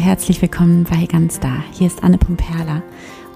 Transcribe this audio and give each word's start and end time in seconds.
herzlich 0.00 0.40
willkommen 0.40 0.84
bei 0.84 1.04
Ganz 1.04 1.40
Da. 1.40 1.62
Hier 1.72 1.86
ist 1.86 2.02
Anne 2.02 2.16
Pumperla 2.16 2.82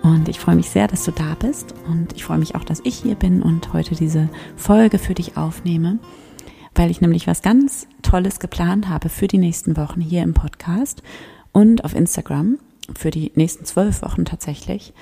und 0.02 0.30
ich 0.30 0.40
freue 0.40 0.56
mich 0.56 0.70
sehr, 0.70 0.88
dass 0.88 1.04
du 1.04 1.10
da 1.10 1.34
bist 1.34 1.74
und 1.86 2.14
ich 2.14 2.24
freue 2.24 2.38
mich 2.38 2.54
auch, 2.54 2.64
dass 2.64 2.80
ich 2.84 2.96
hier 2.96 3.16
bin 3.16 3.42
und 3.42 3.74
heute 3.74 3.94
diese 3.94 4.30
Folge 4.56 4.98
für 4.98 5.12
dich 5.12 5.36
aufnehme, 5.36 5.98
weil 6.74 6.90
ich 6.90 7.02
nämlich 7.02 7.26
was 7.26 7.42
ganz 7.42 7.86
Tolles 8.00 8.40
geplant 8.40 8.88
habe 8.88 9.10
für 9.10 9.28
die 9.28 9.36
nächsten 9.36 9.76
Wochen 9.76 10.00
hier 10.00 10.22
im 10.22 10.32
Podcast 10.32 11.02
und 11.52 11.84
auf 11.84 11.94
Instagram 11.94 12.58
für 12.96 13.10
die 13.10 13.30
nächsten 13.34 13.66
zwölf 13.66 14.00
Wochen 14.00 14.24
tatsächlich. 14.24 14.94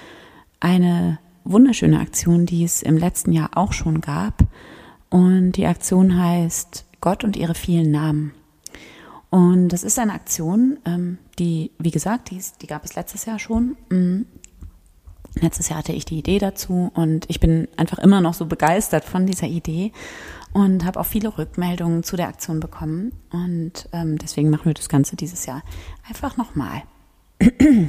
Eine 0.59 1.21
wunderschöne 1.45 2.01
Aktion, 2.01 2.45
die 2.45 2.65
es 2.65 2.83
im 2.83 2.99
letzten 2.99 3.31
Jahr 3.31 3.51
auch 3.55 3.73
schon 3.73 4.01
gab 4.01 4.43
und 5.11 5.53
die 5.53 5.67
Aktion 5.67 6.21
heißt 6.21 6.87
Gott 7.01 7.23
und 7.23 7.37
ihre 7.37 7.55
vielen 7.55 7.93
Namen. 7.93 8.33
Und 9.33 9.71
das 9.71 9.83
ist 9.83 9.99
eine 9.99 10.13
Aktion, 10.13 10.79
ähm, 10.85 11.17
die, 11.39 11.71
wie 11.79 11.91
gesagt, 11.91 12.31
die, 12.31 12.37
ist, 12.37 12.61
die 12.61 12.67
gab 12.67 12.85
es 12.85 12.97
letztes 12.97 13.25
Jahr 13.25 13.39
schon. 13.39 13.79
Mhm. 13.89 14.27
Letztes 15.41 15.71
Jahr 15.71 15.79
hatte 15.79 15.95
ich 15.95 16.05
die 16.05 16.19
Idee 16.19 16.39
dazu 16.39 16.93
und 16.93 17.25
ich 17.31 17.41
bin 17.41 17.67
einfach 17.79 17.99
immer 17.99 18.21
noch 18.21 18.35
so 18.35 18.45
begeistert 18.45 19.05
von 19.07 19.25
dieser 19.25 19.47
Idee 19.47 19.93
und 20.53 20.85
habe 20.85 21.01
auch 21.01 21.07
viele 21.07 21.39
Rückmeldungen 21.39 22.03
zu 22.03 22.17
der 22.17 22.29
Aktion 22.29 22.61
bekommen. 22.61 23.13
Und 23.31 23.89
ähm, 23.95 24.19
deswegen 24.19 24.51
machen 24.51 24.67
wir 24.67 24.75
das 24.75 24.91
Ganze 24.91 25.17
dieses 25.17 25.47
Jahr 25.47 25.63
einfach 26.07 26.37
nochmal. 26.37 26.83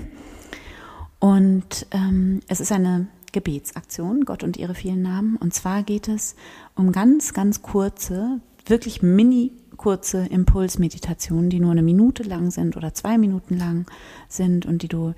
Und 1.19 1.87
ähm, 1.91 2.39
es 2.47 2.61
ist 2.61 2.71
eine 2.71 3.07
Gebetsaktion, 3.31 4.25
Gott 4.25 4.43
und 4.43 4.57
ihre 4.57 4.75
vielen 4.75 5.01
Namen. 5.01 5.37
Und 5.37 5.53
zwar 5.53 5.83
geht 5.83 6.09
es 6.09 6.35
um 6.75 6.91
ganz, 6.91 7.33
ganz 7.33 7.61
kurze, 7.61 8.41
wirklich 8.65 9.01
mini 9.01 9.53
kurze 9.77 10.25
Impulsmeditationen, 10.25 11.49
die 11.49 11.59
nur 11.59 11.71
eine 11.71 11.83
Minute 11.83 12.23
lang 12.23 12.51
sind 12.51 12.77
oder 12.77 12.93
zwei 12.93 13.17
Minuten 13.17 13.57
lang 13.57 13.85
sind 14.27 14.65
und 14.65 14.81
die 14.83 14.87
du 14.87 15.13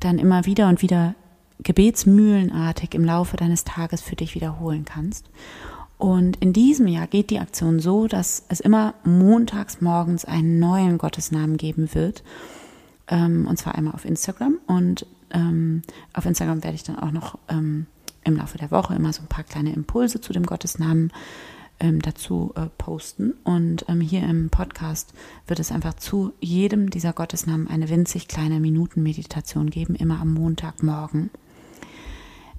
dann 0.00 0.18
immer 0.18 0.46
wieder 0.46 0.68
und 0.68 0.82
wieder 0.82 1.14
gebetsmühlenartig 1.62 2.94
im 2.94 3.04
Laufe 3.04 3.36
deines 3.36 3.64
Tages 3.64 4.00
für 4.00 4.16
dich 4.16 4.34
wiederholen 4.34 4.84
kannst. 4.84 5.30
Und 5.98 6.36
in 6.38 6.52
diesem 6.52 6.88
Jahr 6.88 7.06
geht 7.06 7.30
die 7.30 7.38
Aktion 7.38 7.78
so, 7.78 8.08
dass 8.08 8.44
es 8.48 8.58
immer 8.58 8.94
montags 9.04 9.80
morgens 9.80 10.24
einen 10.24 10.58
neuen 10.58 10.98
Gottesnamen 10.98 11.56
geben 11.56 11.94
wird. 11.94 12.24
Ähm, 13.06 13.46
und 13.46 13.56
zwar 13.56 13.76
einmal 13.76 13.94
auf 13.94 14.04
Instagram. 14.04 14.58
Und 14.66 15.06
ähm, 15.30 15.82
auf 16.12 16.26
Instagram 16.26 16.64
werde 16.64 16.74
ich 16.74 16.82
dann 16.82 16.98
auch 16.98 17.12
noch 17.12 17.38
ähm, 17.48 17.86
im 18.24 18.36
Laufe 18.36 18.58
der 18.58 18.72
Woche 18.72 18.94
immer 18.94 19.12
so 19.12 19.22
ein 19.22 19.28
paar 19.28 19.44
kleine 19.44 19.72
Impulse 19.72 20.20
zu 20.20 20.32
dem 20.32 20.44
Gottesnamen 20.44 21.12
ähm, 21.82 22.00
dazu 22.00 22.52
äh, 22.54 22.66
posten. 22.78 23.34
Und 23.44 23.84
ähm, 23.88 24.00
hier 24.00 24.22
im 24.22 24.48
Podcast 24.48 25.12
wird 25.46 25.60
es 25.60 25.72
einfach 25.72 25.94
zu 25.94 26.32
jedem 26.40 26.88
dieser 26.88 27.12
Gottesnamen 27.12 27.68
eine 27.68 27.90
winzig 27.90 28.28
kleine 28.28 28.60
Minutenmeditation 28.60 29.68
geben, 29.68 29.96
immer 29.96 30.20
am 30.20 30.32
Montagmorgen. 30.32 31.30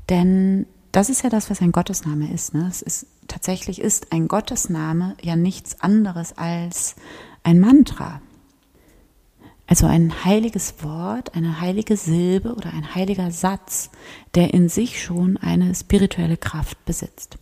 Denn 0.10 0.68
das 0.92 1.10
ist 1.10 1.24
ja 1.24 1.30
das, 1.30 1.50
was 1.50 1.62
ein 1.62 1.72
Gottesname 1.72 2.32
ist. 2.32 2.54
Ne? 2.54 2.68
Es 2.70 2.82
ist 2.82 3.08
tatsächlich 3.28 3.80
ist 3.80 4.12
ein 4.12 4.28
Gottesname 4.28 5.16
ja 5.22 5.36
nichts 5.36 5.80
anderes 5.82 6.38
als 6.38 6.96
ein 7.44 7.60
Mantra. 7.60 8.22
Also 9.66 9.88
ein 9.88 10.26
heiliges 10.26 10.84
Wort, 10.84 11.34
eine 11.36 11.62
heilige 11.62 11.96
Silbe 11.96 12.54
oder 12.54 12.74
ein 12.74 12.94
heiliger 12.94 13.32
Satz, 13.32 13.90
der 14.36 14.54
in 14.54 14.68
sich 14.68 15.02
schon 15.02 15.38
eine 15.38 15.74
spirituelle 15.74 16.36
Kraft 16.36 16.84
besitzt 16.84 17.38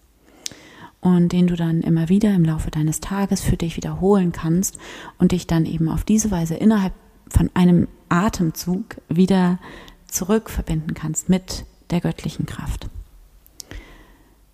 und 1.02 1.32
den 1.32 1.48
du 1.48 1.56
dann 1.56 1.82
immer 1.82 2.10
wieder 2.10 2.34
im 2.34 2.46
Laufe 2.46 2.72
deines 2.72 3.00
Tages 3.00 3.42
für 3.42 3.58
dich 3.58 3.76
wiederholen 3.76 4.32
kannst 4.32 4.78
und 5.18 5.32
dich 5.32 5.48
dann 5.48 5.66
eben 5.66 5.90
auf 5.90 6.04
diese 6.04 6.32
Weise 6.32 6.56
innerhalb 6.56 6.94
von 7.28 7.50
einem 7.54 7.88
Atemzug 8.10 8.98
wieder 9.10 9.60
zurückverbinden 10.08 10.94
kannst 10.94 11.30
mit 11.30 11.66
der 11.90 12.02
göttlichen 12.02 12.46
Kraft. 12.46 12.90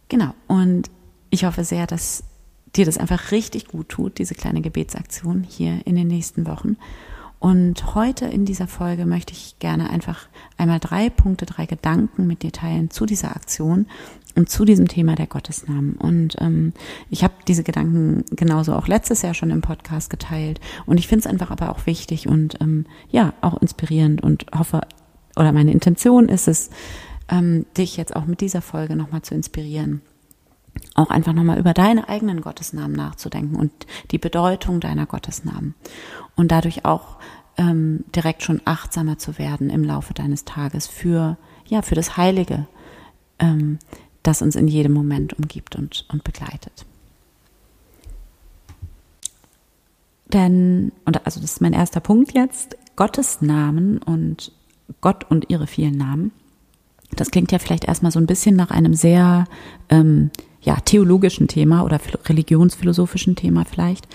Genau, 0.09 0.33
und 0.47 0.89
ich 1.29 1.43
hoffe 1.43 1.63
sehr, 1.63 1.85
dass 1.85 2.23
dir 2.75 2.85
das 2.85 2.97
einfach 2.97 3.31
richtig 3.31 3.67
gut 3.67 3.89
tut, 3.89 4.17
diese 4.19 4.35
kleine 4.35 4.61
Gebetsaktion 4.61 5.43
hier 5.43 5.85
in 5.85 5.95
den 5.95 6.07
nächsten 6.07 6.45
Wochen. 6.47 6.77
Und 7.39 7.93
heute 7.95 8.25
in 8.25 8.45
dieser 8.45 8.67
Folge 8.67 9.05
möchte 9.05 9.33
ich 9.33 9.59
gerne 9.59 9.89
einfach 9.89 10.27
einmal 10.57 10.79
drei 10.79 11.09
Punkte, 11.09 11.45
drei 11.45 11.65
Gedanken 11.65 12.25
mit 12.25 12.41
dir 12.41 12.51
teilen 12.51 12.89
zu 12.89 13.05
dieser 13.05 13.35
Aktion 13.35 13.85
und 14.35 14.49
zu 14.49 14.65
diesem 14.65 14.87
Thema 14.87 15.15
der 15.15 15.27
Gottesnamen. 15.27 15.95
Und 15.95 16.35
ähm, 16.39 16.73
ich 17.09 17.23
habe 17.23 17.33
diese 17.47 17.63
Gedanken 17.63 18.23
genauso 18.31 18.73
auch 18.73 18.87
letztes 18.87 19.21
Jahr 19.21 19.33
schon 19.33 19.51
im 19.51 19.61
Podcast 19.61 20.09
geteilt. 20.09 20.59
Und 20.85 20.97
ich 20.97 21.07
finde 21.07 21.27
es 21.27 21.31
einfach 21.31 21.51
aber 21.51 21.71
auch 21.71 21.85
wichtig 21.85 22.27
und 22.27 22.59
ähm, 22.61 22.85
ja, 23.09 23.33
auch 23.41 23.61
inspirierend 23.61 24.23
und 24.23 24.45
hoffe, 24.57 24.81
oder 25.35 25.51
meine 25.51 25.71
Intention 25.71 26.29
ist 26.29 26.47
es, 26.47 26.71
ähm, 27.29 27.65
dich 27.77 27.97
jetzt 27.97 28.15
auch 28.15 28.25
mit 28.25 28.41
dieser 28.41 28.61
Folge 28.61 28.95
nochmal 28.95 29.21
zu 29.21 29.35
inspirieren 29.35 30.01
auch 30.95 31.09
einfach 31.09 31.33
nochmal 31.33 31.59
über 31.59 31.73
deine 31.73 32.09
eigenen 32.09 32.41
Gottesnamen 32.41 32.95
nachzudenken 32.95 33.55
und 33.55 33.71
die 34.11 34.17
Bedeutung 34.17 34.79
deiner 34.79 35.05
Gottesnamen 35.05 35.75
und 36.35 36.51
dadurch 36.51 36.85
auch 36.85 37.17
ähm, 37.57 38.03
direkt 38.15 38.43
schon 38.43 38.61
achtsamer 38.65 39.17
zu 39.17 39.37
werden 39.37 39.69
im 39.69 39.83
Laufe 39.83 40.13
deines 40.13 40.45
Tages 40.45 40.87
für 40.87 41.37
ja 41.65 41.81
für 41.81 41.95
das 41.95 42.17
Heilige, 42.17 42.67
ähm, 43.39 43.79
das 44.23 44.41
uns 44.41 44.55
in 44.55 44.67
jedem 44.67 44.93
Moment 44.93 45.33
umgibt 45.33 45.75
und, 45.75 46.05
und 46.11 46.23
begleitet. 46.23 46.85
Denn, 50.33 50.91
und 51.05 51.25
also 51.25 51.39
das 51.39 51.53
ist 51.53 51.61
mein 51.61 51.73
erster 51.73 52.01
Punkt 52.01 52.33
jetzt, 52.33 52.75
Gottes 52.95 53.41
Namen 53.41 53.99
und 53.99 54.51
Gott 55.01 55.25
und 55.29 55.49
ihre 55.49 55.67
vielen 55.67 55.97
Namen. 55.97 56.31
Das 57.15 57.31
klingt 57.31 57.51
ja 57.51 57.59
vielleicht 57.59 57.85
erstmal 57.85 58.11
so 58.11 58.19
ein 58.19 58.27
bisschen 58.27 58.55
nach 58.55 58.69
einem 58.71 58.93
sehr 58.93 59.45
ähm, 59.89 60.31
ja, 60.61 60.75
theologischen 60.75 61.47
Thema 61.47 61.83
oder 61.83 61.99
religionsphilosophischen 62.25 63.35
Thema 63.35 63.65
vielleicht, 63.65 64.07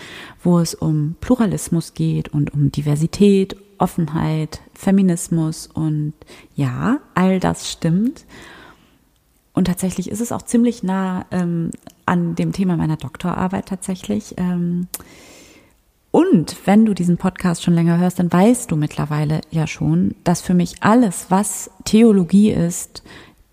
wo 0.43 0.59
es 0.59 0.75
um 0.75 1.17
Pluralismus 1.21 1.95
geht 1.95 2.29
und 2.29 2.53
um 2.53 2.73
Diversität, 2.73 3.57
Offenheit, 3.79 4.61
Feminismus 4.75 5.67
und 5.67 6.13
ja, 6.55 7.01
all 7.15 7.41
das 7.41 7.71
stimmt. 7.71 8.25
Und 9.55 9.67
tatsächlich 9.67 10.11
ist 10.11 10.21
es 10.21 10.33
auch 10.33 10.43
ziemlich 10.43 10.83
nah 10.83 11.27
ähm, 11.31 11.71
an 12.07 12.35
dem 12.35 12.53
Thema 12.53 12.77
meiner 12.77 12.97
Doktorarbeit 12.97 13.67
tatsächlich. 13.67 14.35
Ähm, 14.39 14.89
und 16.11 16.57
wenn 16.67 16.85
du 16.85 16.95
diesen 16.95 17.17
Podcast 17.17 17.63
schon 17.63 17.75
länger 17.75 17.99
hörst, 17.99 18.19
dann 18.19 18.33
weißt 18.33 18.71
du 18.71 18.77
mittlerweile 18.77 19.41
ja 19.51 19.67
schon, 19.67 20.15
dass 20.25 20.43
für 20.43 20.55
mich 20.55 20.83
alles, 20.83 21.27
was 21.31 21.71
Theologie 21.85 22.51
ist, 22.51 23.03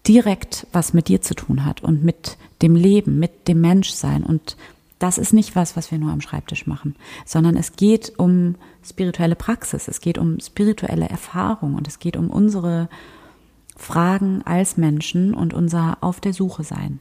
direkt 0.07 0.67
was 0.71 0.93
mit 0.93 1.07
dir 1.07 1.21
zu 1.21 1.35
tun 1.35 1.65
hat 1.65 1.83
und 1.83 2.03
mit 2.03 2.37
dem 2.61 2.75
Leben, 2.75 3.19
mit 3.19 3.47
dem 3.47 3.61
Menschsein. 3.61 4.23
Und 4.23 4.57
das 4.97 5.17
ist 5.17 5.33
nicht 5.33 5.55
was, 5.55 5.75
was 5.75 5.91
wir 5.91 5.97
nur 5.97 6.11
am 6.11 6.21
Schreibtisch 6.21 6.67
machen, 6.67 6.95
sondern 7.25 7.55
es 7.55 7.75
geht 7.75 8.13
um 8.17 8.55
spirituelle 8.83 9.35
Praxis, 9.35 9.87
es 9.87 10.01
geht 10.01 10.17
um 10.17 10.39
spirituelle 10.39 11.07
Erfahrung 11.07 11.75
und 11.75 11.87
es 11.87 11.99
geht 11.99 12.17
um 12.17 12.29
unsere 12.29 12.89
Fragen 13.77 14.41
als 14.43 14.77
Menschen 14.77 15.33
und 15.33 15.53
unser 15.53 15.97
Auf 16.01 16.19
der 16.19 16.33
Suche 16.33 16.63
sein. 16.63 16.99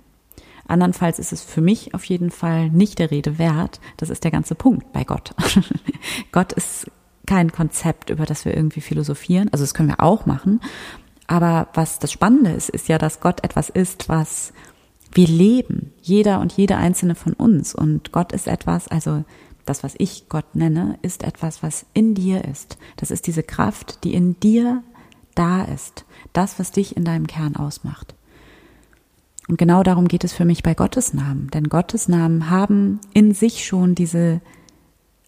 Andernfalls 0.69 1.19
ist 1.19 1.33
es 1.33 1.43
für 1.43 1.63
mich 1.63 1.95
auf 1.95 2.05
jeden 2.05 2.31
Fall 2.31 2.69
nicht 2.69 2.99
der 2.99 3.11
Rede 3.11 3.39
wert. 3.39 3.81
Das 3.97 4.11
ist 4.11 4.23
der 4.23 4.31
ganze 4.31 4.55
Punkt 4.55 4.93
bei 4.93 5.03
Gott. 5.03 5.35
Gott 6.33 6.53
ist 6.53 6.91
kein 7.27 7.51
Konzept, 7.51 8.11
über 8.11 8.27
das 8.27 8.45
wir 8.45 8.55
irgendwie 8.55 8.83
philosophieren. 8.83 9.49
Also 9.51 9.65
das 9.65 9.75
können 9.75 9.89
wir 9.89 10.01
auch 10.01 10.27
machen. 10.27 10.61
Aber 11.29 11.69
was 11.75 11.99
das 12.01 12.11
Spannende 12.11 12.51
ist, 12.51 12.71
ist 12.71 12.89
ja, 12.89 12.99
dass 12.99 13.21
Gott 13.21 13.45
etwas 13.45 13.69
ist, 13.69 14.09
was 14.09 14.53
wir 15.13 15.29
leben, 15.29 15.93
jeder 16.03 16.41
und 16.41 16.55
jede 16.55 16.77
einzelne 16.77 17.15
von 17.15 17.35
uns. 17.35 17.75
Und 17.75 18.13
Gott 18.13 18.33
ist 18.33 18.49
etwas, 18.49 18.89
also 18.89 19.25
das, 19.67 19.85
was 19.85 19.95
ich 19.99 20.29
Gott 20.31 20.55
nenne, 20.55 20.99
ist 21.03 21.23
etwas, 21.23 21.63
was 21.63 21.85
in 21.93 22.15
dir 22.15 22.45
ist. 22.47 22.79
Das 22.97 23.11
ist 23.11 23.27
diese 23.27 23.43
Kraft, 23.43 24.03
die 24.05 24.15
in 24.15 24.41
dir 24.41 24.83
da 25.35 25.65
ist. 25.65 26.07
Das, 26.33 26.59
was 26.59 26.73
dich 26.73 26.97
in 26.97 27.05
deinem 27.05 27.27
Kern 27.27 27.57
ausmacht. 27.57 28.15
Und 29.49 29.59
genau 29.59 29.83
darum 29.83 30.09
geht 30.09 30.25
es 30.25 30.33
für 30.33 30.47
mich 30.47 30.63
bei 30.63 30.75
Gottes 30.75 31.13
Namen. 31.13 31.49
Denn 31.53 31.69
Gottes 31.69 32.09
Namen 32.09 32.49
haben 32.49 33.01
in 33.13 33.35
sich 33.35 33.67
schon 33.67 33.95
diese 33.95 34.41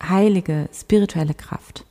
heilige, 0.02 0.70
spirituelle 0.72 1.34
Kraft 1.34 1.84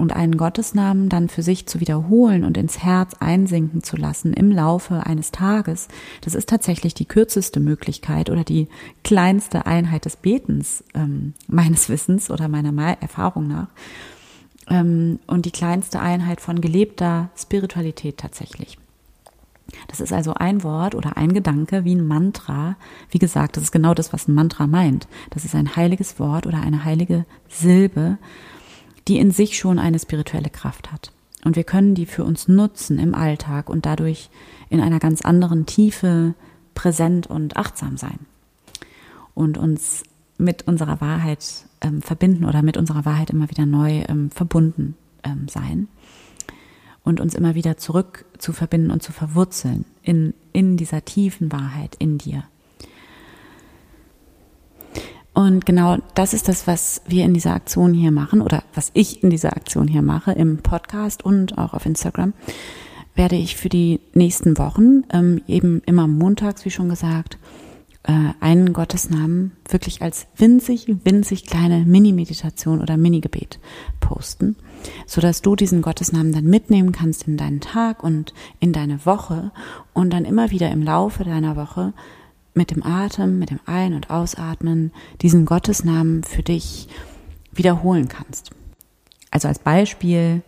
und 0.00 0.14
einen 0.14 0.36
Gottesnamen 0.36 1.08
dann 1.08 1.28
für 1.28 1.42
sich 1.42 1.66
zu 1.66 1.80
wiederholen 1.80 2.44
und 2.44 2.56
ins 2.56 2.82
Herz 2.82 3.14
einsinken 3.20 3.82
zu 3.82 3.96
lassen 3.96 4.32
im 4.32 4.50
Laufe 4.50 5.06
eines 5.06 5.30
Tages, 5.30 5.88
das 6.22 6.34
ist 6.34 6.48
tatsächlich 6.48 6.94
die 6.94 7.04
kürzeste 7.04 7.60
Möglichkeit 7.60 8.30
oder 8.30 8.44
die 8.44 8.68
kleinste 9.04 9.66
Einheit 9.66 10.04
des 10.04 10.16
Betens 10.16 10.82
ähm, 10.94 11.34
meines 11.46 11.88
Wissens 11.88 12.30
oder 12.30 12.48
meiner 12.48 12.70
Erfahrung 13.00 13.46
nach 13.46 13.68
ähm, 14.68 15.18
und 15.26 15.44
die 15.44 15.50
kleinste 15.50 16.00
Einheit 16.00 16.40
von 16.40 16.60
gelebter 16.60 17.30
Spiritualität 17.36 18.16
tatsächlich. 18.16 18.78
Das 19.88 20.00
ist 20.00 20.12
also 20.12 20.34
ein 20.34 20.62
Wort 20.64 20.94
oder 20.94 21.16
ein 21.16 21.32
Gedanke 21.32 21.84
wie 21.84 21.94
ein 21.94 22.06
Mantra. 22.06 22.76
Wie 23.10 23.18
gesagt, 23.18 23.56
das 23.56 23.64
ist 23.64 23.72
genau 23.72 23.94
das, 23.94 24.12
was 24.12 24.26
ein 24.26 24.34
Mantra 24.34 24.66
meint. 24.66 25.06
Das 25.30 25.44
ist 25.44 25.54
ein 25.54 25.76
heiliges 25.76 26.18
Wort 26.18 26.46
oder 26.46 26.60
eine 26.60 26.84
heilige 26.84 27.24
Silbe, 27.48 28.18
die 29.10 29.18
in 29.18 29.32
sich 29.32 29.58
schon 29.58 29.80
eine 29.80 29.98
spirituelle 29.98 30.50
Kraft 30.50 30.92
hat. 30.92 31.10
Und 31.44 31.56
wir 31.56 31.64
können 31.64 31.96
die 31.96 32.06
für 32.06 32.22
uns 32.22 32.46
nutzen 32.46 33.00
im 33.00 33.12
Alltag 33.16 33.68
und 33.68 33.84
dadurch 33.84 34.30
in 34.68 34.80
einer 34.80 35.00
ganz 35.00 35.22
anderen 35.22 35.66
Tiefe 35.66 36.34
präsent 36.76 37.26
und 37.26 37.56
achtsam 37.56 37.96
sein. 37.96 38.20
Und 39.34 39.58
uns 39.58 40.04
mit 40.38 40.68
unserer 40.68 41.00
Wahrheit 41.00 41.44
ähm, 41.80 42.02
verbinden 42.02 42.44
oder 42.44 42.62
mit 42.62 42.76
unserer 42.76 43.04
Wahrheit 43.04 43.30
immer 43.30 43.50
wieder 43.50 43.66
neu 43.66 44.04
ähm, 44.06 44.30
verbunden 44.30 44.94
ähm, 45.24 45.48
sein. 45.48 45.88
Und 47.02 47.18
uns 47.18 47.34
immer 47.34 47.56
wieder 47.56 47.76
zurück 47.76 48.26
zu 48.38 48.52
verbinden 48.52 48.92
und 48.92 49.02
zu 49.02 49.10
verwurzeln 49.10 49.86
in, 50.04 50.34
in 50.52 50.76
dieser 50.76 51.04
tiefen 51.04 51.50
Wahrheit 51.50 51.96
in 51.98 52.18
dir. 52.18 52.44
Und 55.32 55.64
genau 55.64 55.98
das 56.14 56.34
ist 56.34 56.48
das, 56.48 56.66
was 56.66 57.02
wir 57.06 57.24
in 57.24 57.34
dieser 57.34 57.54
Aktion 57.54 57.94
hier 57.94 58.10
machen 58.10 58.42
oder 58.42 58.64
was 58.74 58.90
ich 58.94 59.22
in 59.22 59.30
dieser 59.30 59.56
Aktion 59.56 59.86
hier 59.86 60.02
mache 60.02 60.32
im 60.32 60.58
Podcast 60.58 61.24
und 61.24 61.56
auch 61.56 61.72
auf 61.72 61.86
Instagram 61.86 62.32
werde 63.14 63.36
ich 63.36 63.56
für 63.56 63.68
die 63.68 64.00
nächsten 64.14 64.58
Wochen 64.58 65.02
ähm, 65.12 65.42
eben 65.46 65.82
immer 65.86 66.06
montags, 66.06 66.64
wie 66.64 66.70
schon 66.70 66.88
gesagt, 66.88 67.38
äh, 68.04 68.12
einen 68.40 68.72
Gottesnamen 68.72 69.52
wirklich 69.68 70.00
als 70.02 70.26
winzig, 70.36 70.86
winzig 71.04 71.46
kleine 71.46 71.84
Mini-Meditation 71.84 72.80
oder 72.80 72.96
Mini-Gebet 72.96 73.60
posten, 74.00 74.56
so 75.06 75.20
dass 75.20 75.42
du 75.42 75.54
diesen 75.54 75.82
Gottesnamen 75.82 76.32
dann 76.32 76.44
mitnehmen 76.44 76.92
kannst 76.92 77.28
in 77.28 77.36
deinen 77.36 77.60
Tag 77.60 78.02
und 78.02 78.32
in 78.58 78.72
deine 78.72 79.04
Woche 79.04 79.52
und 79.92 80.12
dann 80.12 80.24
immer 80.24 80.50
wieder 80.50 80.70
im 80.70 80.82
Laufe 80.82 81.24
deiner 81.24 81.56
Woche 81.56 81.92
mit 82.54 82.70
dem 82.70 82.82
Atem, 82.82 83.38
mit 83.38 83.50
dem 83.50 83.60
Ein- 83.66 83.94
und 83.94 84.10
Ausatmen 84.10 84.92
diesen 85.22 85.46
Gottesnamen 85.46 86.24
für 86.24 86.42
dich 86.42 86.88
wiederholen 87.52 88.08
kannst. 88.08 88.50
Also 89.30 89.48
als 89.48 89.58
Beispiel, 89.58 90.42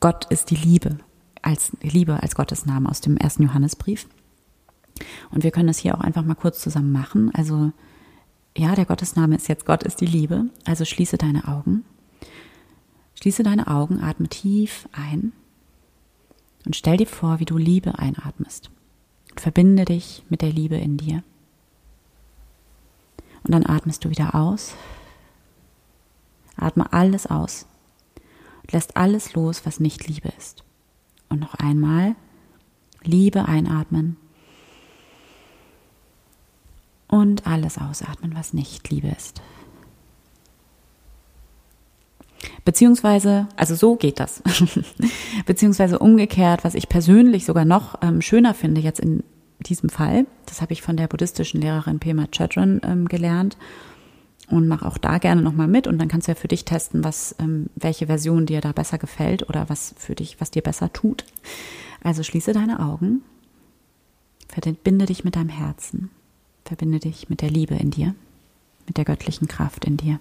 Gott 0.00 0.26
ist 0.30 0.50
die 0.50 0.56
Liebe, 0.56 0.98
als 1.42 1.72
Liebe 1.82 2.22
als 2.22 2.34
Gottesname 2.34 2.88
aus 2.88 3.00
dem 3.00 3.16
ersten 3.16 3.42
Johannesbrief. 3.42 4.06
Und 5.30 5.44
wir 5.44 5.50
können 5.50 5.68
das 5.68 5.78
hier 5.78 5.96
auch 5.96 6.00
einfach 6.00 6.24
mal 6.24 6.34
kurz 6.34 6.60
zusammen 6.60 6.92
machen. 6.92 7.32
Also, 7.34 7.72
ja, 8.56 8.74
der 8.74 8.84
Gottesname 8.84 9.36
ist 9.36 9.48
jetzt 9.48 9.66
Gott 9.66 9.82
ist 9.82 10.00
die 10.00 10.06
Liebe. 10.06 10.46
Also 10.64 10.84
schließe 10.84 11.18
deine 11.18 11.46
Augen. 11.46 11.84
Schließe 13.14 13.42
deine 13.42 13.66
Augen, 13.66 14.00
atme 14.00 14.28
tief 14.28 14.88
ein 14.92 15.32
und 16.64 16.76
stell 16.76 16.98
dir 16.98 17.06
vor, 17.06 17.40
wie 17.40 17.44
du 17.44 17.56
Liebe 17.56 17.98
einatmest. 17.98 18.70
Verbinde 19.38 19.84
dich 19.84 20.24
mit 20.28 20.42
der 20.42 20.50
Liebe 20.50 20.76
in 20.76 20.96
dir. 20.96 21.22
Und 23.44 23.54
dann 23.54 23.66
atmest 23.66 24.04
du 24.04 24.10
wieder 24.10 24.34
aus. 24.34 24.74
Atme 26.56 26.92
alles 26.92 27.26
aus 27.26 27.66
und 28.62 28.72
lässt 28.72 28.96
alles 28.96 29.34
los, 29.34 29.64
was 29.64 29.80
nicht 29.80 30.08
Liebe 30.08 30.28
ist. 30.36 30.64
Und 31.28 31.40
noch 31.40 31.54
einmal 31.54 32.16
Liebe 33.02 33.44
einatmen 33.44 34.16
und 37.06 37.46
alles 37.46 37.78
ausatmen, 37.78 38.34
was 38.34 38.52
nicht 38.52 38.90
Liebe 38.90 39.08
ist. 39.08 39.40
Beziehungsweise, 42.64 43.48
also 43.56 43.74
so 43.74 43.96
geht 43.96 44.20
das. 44.20 44.42
Beziehungsweise 45.46 45.98
umgekehrt, 45.98 46.64
was 46.64 46.74
ich 46.74 46.88
persönlich 46.88 47.44
sogar 47.44 47.64
noch 47.64 48.00
ähm, 48.02 48.20
schöner 48.20 48.54
finde 48.54 48.80
jetzt 48.80 49.00
in 49.00 49.24
diesem 49.60 49.88
Fall, 49.88 50.26
das 50.46 50.60
habe 50.60 50.72
ich 50.72 50.82
von 50.82 50.96
der 50.96 51.08
buddhistischen 51.08 51.60
Lehrerin 51.60 51.98
Pema 51.98 52.26
Chadron 52.30 52.80
ähm, 52.84 53.08
gelernt 53.08 53.56
und 54.48 54.68
mach 54.68 54.82
auch 54.82 54.98
da 54.98 55.18
gerne 55.18 55.42
nochmal 55.42 55.66
mit 55.66 55.88
und 55.88 55.98
dann 55.98 56.08
kannst 56.08 56.28
du 56.28 56.32
ja 56.32 56.36
für 56.36 56.48
dich 56.48 56.64
testen, 56.64 57.02
was, 57.02 57.34
ähm, 57.40 57.68
welche 57.74 58.06
Version 58.06 58.46
dir 58.46 58.60
da 58.60 58.70
besser 58.70 58.98
gefällt 58.98 59.48
oder 59.48 59.68
was 59.68 59.94
für 59.98 60.14
dich, 60.14 60.40
was 60.40 60.52
dir 60.52 60.62
besser 60.62 60.92
tut. 60.92 61.24
Also 62.04 62.22
schließe 62.22 62.52
deine 62.52 62.78
Augen, 62.78 63.22
verbinde 64.46 65.06
dich 65.06 65.24
mit 65.24 65.34
deinem 65.34 65.48
Herzen 65.48 66.10
Verbinde 66.68 66.98
dich 66.98 67.30
mit 67.30 67.40
der 67.40 67.48
Liebe 67.48 67.76
in 67.76 67.90
dir, 67.90 68.14
mit 68.86 68.98
der 68.98 69.06
göttlichen 69.06 69.48
Kraft 69.48 69.86
in 69.86 69.96
dir. 69.96 70.20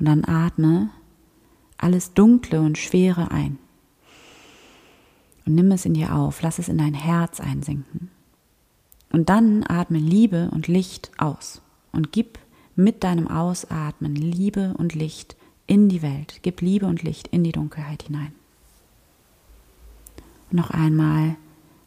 Und 0.00 0.06
dann 0.06 0.24
atme 0.24 0.88
alles 1.76 2.14
Dunkle 2.14 2.60
und 2.60 2.78
Schwere 2.78 3.30
ein. 3.30 3.58
Und 5.46 5.54
nimm 5.54 5.70
es 5.70 5.84
in 5.84 5.94
dir 5.94 6.14
auf, 6.14 6.40
lass 6.42 6.58
es 6.58 6.68
in 6.68 6.78
dein 6.78 6.94
Herz 6.94 7.38
einsinken. 7.38 8.10
Und 9.12 9.28
dann 9.28 9.64
atme 9.68 9.98
Liebe 9.98 10.50
und 10.52 10.68
Licht 10.68 11.10
aus 11.18 11.60
und 11.92 12.12
gib 12.12 12.38
mit 12.76 13.04
deinem 13.04 13.28
Ausatmen 13.28 14.14
Liebe 14.14 14.74
und 14.78 14.94
Licht 14.94 15.36
in 15.66 15.88
die 15.88 16.02
Welt. 16.02 16.40
Gib 16.42 16.62
Liebe 16.62 16.86
und 16.86 17.02
Licht 17.02 17.28
in 17.28 17.44
die 17.44 17.52
Dunkelheit 17.52 18.04
hinein. 18.04 18.32
Und 20.50 20.56
noch 20.56 20.70
einmal 20.70 21.36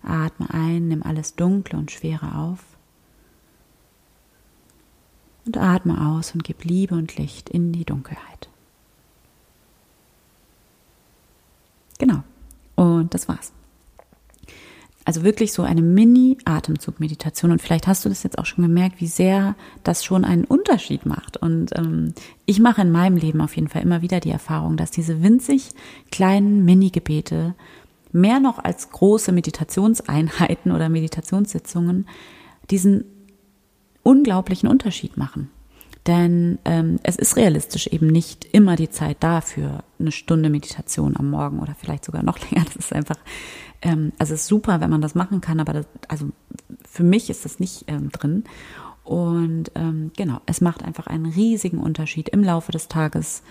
Atme 0.04 0.54
ein, 0.54 0.90
nimm 0.90 1.02
alles 1.02 1.36
Dunkle 1.36 1.80
und 1.80 1.92
Schwere 1.92 2.36
auf. 2.36 2.60
Und 5.46 5.58
atme 5.58 6.10
aus 6.10 6.34
und 6.34 6.44
gib 6.44 6.64
Liebe 6.64 6.96
und 6.96 7.18
Licht 7.18 7.50
in 7.50 7.74
die 7.74 7.86
Dunkelheit. 7.86 8.48
Genau. 12.00 12.24
Und 12.76 13.14
das 13.14 13.28
war's. 13.28 13.52
Also 15.06 15.24
wirklich 15.24 15.52
so 15.52 15.64
eine 15.64 15.82
Mini-Atemzug-Meditation. 15.82 17.52
Und 17.52 17.62
vielleicht 17.62 17.88
hast 17.88 18.06
du 18.06 18.10
das 18.10 18.24
jetzt 18.24 18.38
auch 18.38 18.46
schon 18.46 18.64
gemerkt, 18.64 19.02
wie 19.02 19.08
sehr 19.08 19.56
das 19.84 20.06
schon 20.06 20.24
einen 20.24 20.46
Unterschied 20.46 21.06
macht. 21.06 21.36
Und 21.38 21.78
ähm, 21.78 22.14
ich 22.46 22.60
mache 22.62 22.82
in 22.82 22.92
meinem 22.92 23.18
Leben 23.18 23.42
auf 23.42 23.56
jeden 23.56 23.68
Fall 23.68 23.82
immer 23.82 24.02
wieder 24.02 24.22
die 24.22 24.32
Erfahrung, 24.32 24.78
dass 24.78 24.92
diese 24.92 25.22
winzig 25.22 25.72
kleinen 26.10 26.64
Mini-Gebete 26.64 27.54
mehr 28.14 28.40
noch 28.40 28.60
als 28.60 28.92
große 28.92 29.34
Meditationseinheiten 29.34 30.72
oder 30.72 30.88
Meditationssitzungen 30.88 32.08
diesen 32.70 33.04
unglaublichen 34.04 34.70
Unterschied 34.70 35.18
machen. 35.18 35.50
Denn 36.06 36.60
ähm, 36.66 37.00
es 37.04 37.16
ist 37.16 37.38
realistisch 37.38 37.88
eben 37.88 38.08
nicht 38.08 38.46
immer 38.52 38.76
die 38.76 38.90
Zeit 38.90 39.18
da 39.22 39.40
für 39.40 39.84
eine 40.00 40.12
Stunde 40.12 40.50
Meditation 40.50 41.16
am 41.16 41.30
Morgen 41.30 41.60
oder 41.60 41.76
vielleicht 41.76 42.04
sogar 42.04 42.24
noch 42.24 42.40
länger. 42.52 42.66
Das 42.66 42.76
ist 42.76 42.94
einfach, 42.94 43.18
ähm, 43.82 44.12
also 44.20 44.34
es 44.34 44.42
ist 44.42 44.48
super, 44.48 44.82
wenn 44.82 44.90
man 44.90 45.02
das 45.02 45.16
machen 45.16 45.40
kann, 45.40 45.62
aber 45.62 45.74
das, 45.74 45.88
also 46.10 46.30
für 46.90 47.04
mich 47.04 47.30
ist 47.30 47.46
das 47.46 47.60
nicht 47.60 47.86
ähm, 47.88 48.10
drin. 48.12 48.44
Und 49.06 49.72
ähm, 49.76 50.12
genau, 50.16 50.42
es 50.46 50.62
macht 50.62 50.84
einfach 50.84 51.08
einen 51.08 51.26
riesigen 51.26 51.80
Unterschied 51.80 52.30
im 52.30 52.44
Laufe 52.44 52.72
des 52.72 52.90
Tages 52.90 53.44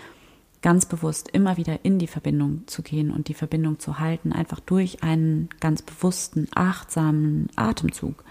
ganz 0.61 0.85
bewusst 0.85 1.29
immer 1.29 1.57
wieder 1.57 1.83
in 1.83 1.99
die 1.99 2.07
Verbindung 2.07 2.63
zu 2.67 2.81
gehen 2.81 3.11
und 3.11 3.27
die 3.27 3.33
Verbindung 3.33 3.79
zu 3.79 3.99
halten, 3.99 4.31
einfach 4.31 4.59
durch 4.61 5.03
einen 5.03 5.49
ganz 5.59 5.81
bewussten, 5.81 6.47
achtsamen 6.55 7.49
Atemzug 7.55 8.23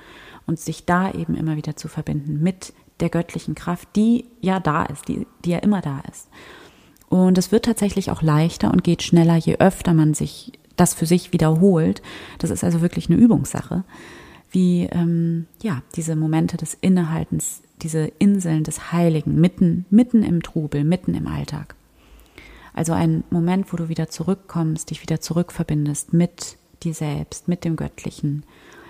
und 0.46 0.58
sich 0.58 0.84
da 0.84 1.10
eben 1.10 1.36
immer 1.36 1.56
wieder 1.56 1.76
zu 1.76 1.88
verbinden 1.88 2.42
mit 2.42 2.72
der 3.00 3.08
göttlichen 3.08 3.54
Kraft, 3.54 3.88
die 3.96 4.26
ja 4.40 4.60
da 4.60 4.84
ist, 4.84 5.08
die, 5.08 5.26
die 5.44 5.50
ja 5.50 5.58
immer 5.58 5.80
da 5.80 6.00
ist. 6.10 6.28
Und 7.08 7.36
es 7.36 7.52
wird 7.52 7.64
tatsächlich 7.64 8.10
auch 8.10 8.22
leichter 8.22 8.70
und 8.70 8.84
geht 8.84 9.02
schneller, 9.02 9.36
je 9.36 9.56
öfter 9.56 9.92
man 9.92 10.14
sich 10.14 10.52
das 10.76 10.94
für 10.94 11.06
sich 11.06 11.32
wiederholt. 11.32 12.00
Das 12.38 12.50
ist 12.50 12.64
also 12.64 12.80
wirklich 12.80 13.10
eine 13.10 13.18
Übungssache, 13.18 13.84
wie 14.50 14.84
ähm, 14.90 15.46
ja 15.62 15.82
diese 15.94 16.16
Momente 16.16 16.56
des 16.56 16.74
Innehaltens, 16.80 17.62
diese 17.82 18.10
Inseln 18.18 18.64
des 18.64 18.92
Heiligen 18.92 19.40
mitten 19.40 19.84
mitten 19.90 20.22
im 20.22 20.42
Trubel, 20.42 20.84
mitten 20.84 21.14
im 21.14 21.26
Alltag. 21.26 21.74
Also 22.74 22.92
ein 22.92 23.24
Moment, 23.30 23.72
wo 23.72 23.76
du 23.76 23.88
wieder 23.88 24.08
zurückkommst, 24.08 24.90
dich 24.90 25.02
wieder 25.02 25.20
zurückverbindest 25.20 26.12
mit 26.12 26.56
dir 26.82 26.94
selbst, 26.94 27.48
mit 27.48 27.64
dem 27.64 27.76
Göttlichen, 27.76 28.44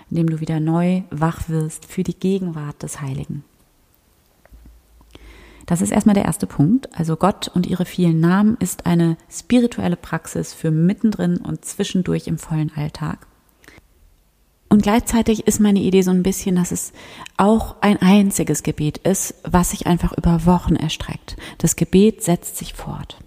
in 0.09 0.17
dem 0.17 0.29
du 0.29 0.39
wieder 0.39 0.59
neu 0.59 1.03
wach 1.09 1.49
wirst 1.49 1.85
für 1.85 2.03
die 2.03 2.17
Gegenwart 2.17 2.81
des 2.83 3.01
Heiligen. 3.01 3.43
Das 5.65 5.81
ist 5.81 5.91
erstmal 5.91 6.15
der 6.15 6.25
erste 6.25 6.47
Punkt. 6.47 6.89
Also 6.97 7.15
Gott 7.15 7.47
und 7.53 7.65
ihre 7.65 7.85
vielen 7.85 8.19
Namen 8.19 8.57
ist 8.59 8.85
eine 8.85 9.17
spirituelle 9.29 9.95
Praxis 9.95 10.53
für 10.53 10.71
mittendrin 10.71 11.37
und 11.37 11.63
zwischendurch 11.65 12.27
im 12.27 12.37
vollen 12.37 12.71
Alltag. 12.75 13.27
Und 14.69 14.81
gleichzeitig 14.81 15.45
ist 15.45 15.59
meine 15.59 15.79
Idee 15.79 16.01
so 16.01 16.09
ein 16.09 16.23
bisschen, 16.23 16.55
dass 16.55 16.71
es 16.71 16.93
auch 17.37 17.75
ein 17.81 18.01
einziges 18.01 18.63
Gebet 18.63 18.97
ist, 18.97 19.35
was 19.43 19.69
sich 19.69 19.85
einfach 19.85 20.17
über 20.17 20.45
Wochen 20.45 20.75
erstreckt. 20.75 21.37
Das 21.59 21.75
Gebet 21.75 22.23
setzt 22.23 22.57
sich 22.57 22.73
fort. 22.73 23.19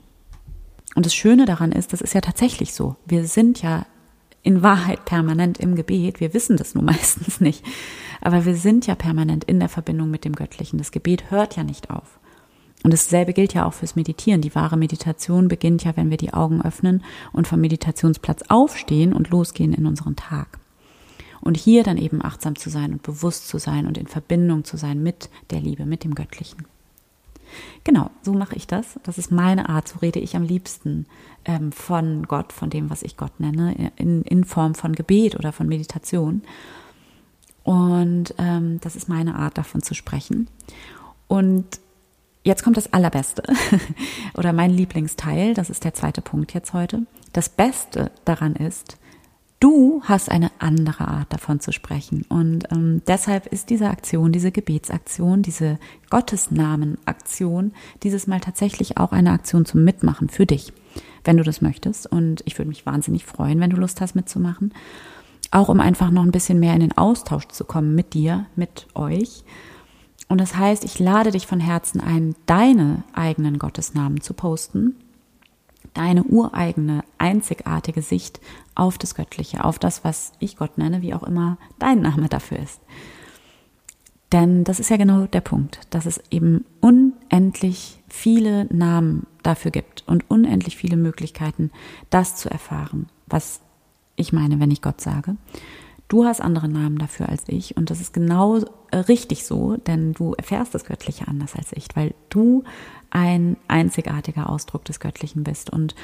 Und 0.96 1.06
das 1.06 1.14
Schöne 1.14 1.44
daran 1.44 1.70
ist, 1.70 1.92
das 1.92 2.00
ist 2.00 2.14
ja 2.14 2.20
tatsächlich 2.20 2.74
so. 2.74 2.96
Wir 3.06 3.28
sind 3.28 3.62
ja 3.62 3.86
in 4.46 4.62
Wahrheit 4.62 5.04
permanent 5.04 5.58
im 5.58 5.74
Gebet. 5.74 6.20
Wir 6.20 6.32
wissen 6.32 6.56
das 6.56 6.76
nur 6.76 6.84
meistens 6.84 7.40
nicht. 7.40 7.64
Aber 8.20 8.44
wir 8.44 8.54
sind 8.54 8.86
ja 8.86 8.94
permanent 8.94 9.42
in 9.44 9.58
der 9.58 9.68
Verbindung 9.68 10.08
mit 10.08 10.24
dem 10.24 10.36
Göttlichen. 10.36 10.78
Das 10.78 10.92
Gebet 10.92 11.32
hört 11.32 11.56
ja 11.56 11.64
nicht 11.64 11.90
auf. 11.90 12.20
Und 12.84 12.92
dasselbe 12.92 13.32
gilt 13.32 13.54
ja 13.54 13.66
auch 13.66 13.72
fürs 13.72 13.96
Meditieren. 13.96 14.42
Die 14.42 14.54
wahre 14.54 14.76
Meditation 14.76 15.48
beginnt 15.48 15.82
ja, 15.82 15.96
wenn 15.96 16.10
wir 16.10 16.16
die 16.16 16.32
Augen 16.32 16.62
öffnen 16.62 17.02
und 17.32 17.48
vom 17.48 17.60
Meditationsplatz 17.60 18.44
aufstehen 18.48 19.12
und 19.12 19.30
losgehen 19.30 19.72
in 19.72 19.84
unseren 19.84 20.14
Tag. 20.14 20.60
Und 21.40 21.56
hier 21.56 21.82
dann 21.82 21.98
eben 21.98 22.24
achtsam 22.24 22.54
zu 22.54 22.70
sein 22.70 22.92
und 22.92 23.02
bewusst 23.02 23.48
zu 23.48 23.58
sein 23.58 23.86
und 23.88 23.98
in 23.98 24.06
Verbindung 24.06 24.62
zu 24.62 24.76
sein 24.76 25.02
mit 25.02 25.28
der 25.50 25.60
Liebe, 25.60 25.86
mit 25.86 26.04
dem 26.04 26.14
Göttlichen. 26.14 26.66
Genau, 27.84 28.10
so 28.22 28.32
mache 28.32 28.56
ich 28.56 28.66
das. 28.66 28.98
Das 29.02 29.18
ist 29.18 29.30
meine 29.30 29.68
Art, 29.68 29.88
so 29.88 29.98
rede 29.98 30.18
ich 30.18 30.36
am 30.36 30.42
liebsten 30.42 31.06
ähm, 31.44 31.72
von 31.72 32.24
Gott, 32.26 32.52
von 32.52 32.70
dem, 32.70 32.90
was 32.90 33.02
ich 33.02 33.16
Gott 33.16 33.38
nenne, 33.38 33.92
in, 33.96 34.22
in 34.22 34.44
Form 34.44 34.74
von 34.74 34.94
Gebet 34.94 35.36
oder 35.36 35.52
von 35.52 35.68
Meditation. 35.68 36.42
Und 37.62 38.34
ähm, 38.38 38.78
das 38.80 38.96
ist 38.96 39.08
meine 39.08 39.34
Art, 39.34 39.58
davon 39.58 39.82
zu 39.82 39.94
sprechen. 39.94 40.48
Und 41.28 41.80
jetzt 42.44 42.62
kommt 42.62 42.76
das 42.76 42.92
Allerbeste 42.92 43.42
oder 44.34 44.52
mein 44.52 44.70
Lieblingsteil, 44.70 45.54
das 45.54 45.70
ist 45.70 45.84
der 45.84 45.94
zweite 45.94 46.22
Punkt 46.22 46.54
jetzt 46.54 46.72
heute. 46.72 47.06
Das 47.32 47.48
Beste 47.48 48.12
daran 48.24 48.54
ist, 48.54 48.98
du 49.60 50.02
hast 50.04 50.30
eine 50.30 50.50
andere 50.58 51.08
Art 51.08 51.32
davon 51.32 51.60
zu 51.60 51.72
sprechen. 51.72 52.24
Und 52.28 52.70
ähm, 52.70 53.02
deshalb 53.06 53.46
ist 53.46 53.70
diese 53.70 53.88
Aktion, 53.88 54.32
diese 54.32 54.52
Gebetsaktion, 54.52 55.42
diese 55.42 55.78
Gottesnamen-Aktion 56.10 57.72
dieses 58.02 58.26
Mal 58.26 58.40
tatsächlich 58.40 58.98
auch 58.98 59.12
eine 59.12 59.32
Aktion 59.32 59.64
zum 59.64 59.84
Mitmachen 59.84 60.28
für 60.28 60.46
dich, 60.46 60.72
wenn 61.24 61.36
du 61.36 61.42
das 61.42 61.60
möchtest. 61.62 62.06
Und 62.06 62.42
ich 62.44 62.58
würde 62.58 62.68
mich 62.68 62.86
wahnsinnig 62.86 63.24
freuen, 63.24 63.60
wenn 63.60 63.70
du 63.70 63.76
Lust 63.76 64.00
hast 64.00 64.14
mitzumachen. 64.14 64.72
Auch 65.50 65.68
um 65.68 65.80
einfach 65.80 66.10
noch 66.10 66.22
ein 66.22 66.32
bisschen 66.32 66.60
mehr 66.60 66.74
in 66.74 66.80
den 66.80 66.96
Austausch 66.96 67.48
zu 67.48 67.64
kommen 67.64 67.94
mit 67.94 68.14
dir, 68.14 68.46
mit 68.56 68.88
euch. 68.94 69.44
Und 70.28 70.40
das 70.40 70.56
heißt, 70.56 70.84
ich 70.84 70.98
lade 70.98 71.30
dich 71.30 71.46
von 71.46 71.60
Herzen 71.60 72.00
ein, 72.00 72.34
deine 72.46 73.04
eigenen 73.12 73.58
Gottesnamen 73.58 74.20
zu 74.20 74.34
posten, 74.34 74.96
deine 75.94 76.24
ureigene, 76.24 77.04
einzigartige 77.18 78.02
Sicht 78.02 78.40
auf 78.76 78.98
das 78.98 79.16
Göttliche, 79.16 79.64
auf 79.64 79.78
das, 79.80 80.04
was 80.04 80.32
ich 80.38 80.56
Gott 80.56 80.78
nenne, 80.78 81.02
wie 81.02 81.14
auch 81.14 81.24
immer 81.24 81.58
dein 81.78 82.00
Name 82.00 82.28
dafür 82.28 82.58
ist. 82.58 82.80
Denn 84.32 84.64
das 84.64 84.80
ist 84.80 84.90
ja 84.90 84.96
genau 84.96 85.26
der 85.26 85.40
Punkt, 85.40 85.80
dass 85.90 86.04
es 86.04 86.20
eben 86.30 86.64
unendlich 86.80 88.02
viele 88.08 88.66
Namen 88.74 89.26
dafür 89.42 89.70
gibt 89.70 90.04
und 90.06 90.28
unendlich 90.28 90.76
viele 90.76 90.96
Möglichkeiten, 90.96 91.70
das 92.10 92.36
zu 92.36 92.50
erfahren, 92.50 93.08
was 93.26 93.60
ich 94.16 94.32
meine, 94.32 94.58
wenn 94.58 94.70
ich 94.70 94.82
Gott 94.82 95.00
sage. 95.00 95.36
Du 96.08 96.24
hast 96.24 96.40
andere 96.40 96.68
Namen 96.68 96.98
dafür 96.98 97.28
als 97.28 97.44
ich 97.48 97.76
und 97.76 97.90
das 97.90 98.00
ist 98.00 98.12
genau 98.12 98.58
äh, 98.90 98.96
richtig 98.96 99.44
so, 99.44 99.76
denn 99.76 100.12
du 100.12 100.34
erfährst 100.34 100.74
das 100.74 100.84
Göttliche 100.84 101.26
anders 101.26 101.56
als 101.56 101.72
ich, 101.72 101.88
weil 101.94 102.14
du 102.30 102.62
ein 103.10 103.56
einzigartiger 103.66 104.48
Ausdruck 104.48 104.84
des 104.84 105.00
Göttlichen 105.00 105.42
bist 105.42 105.70
und 105.70 105.94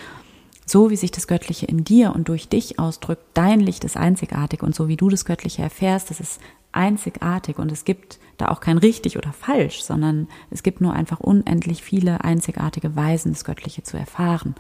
so 0.66 0.90
wie 0.90 0.96
sich 0.96 1.10
das 1.10 1.26
Göttliche 1.26 1.66
in 1.66 1.84
dir 1.84 2.14
und 2.14 2.28
durch 2.28 2.48
dich 2.48 2.78
ausdrückt, 2.78 3.24
dein 3.34 3.60
Licht 3.60 3.84
ist 3.84 3.96
einzigartig 3.96 4.62
und 4.62 4.74
so 4.74 4.88
wie 4.88 4.96
du 4.96 5.08
das 5.08 5.24
Göttliche 5.24 5.62
erfährst, 5.62 6.10
das 6.10 6.20
ist 6.20 6.40
einzigartig 6.72 7.58
und 7.58 7.70
es 7.70 7.84
gibt 7.84 8.18
da 8.38 8.48
auch 8.48 8.60
kein 8.60 8.78
richtig 8.78 9.18
oder 9.18 9.32
falsch, 9.32 9.82
sondern 9.82 10.28
es 10.50 10.62
gibt 10.62 10.80
nur 10.80 10.94
einfach 10.94 11.20
unendlich 11.20 11.82
viele 11.82 12.24
einzigartige 12.24 12.96
Weisen, 12.96 13.32
das 13.32 13.44
Göttliche 13.44 13.82
zu 13.82 13.96
erfahren. 13.96 14.54